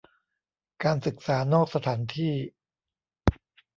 [0.83, 2.33] การศึกษานอกสถานที่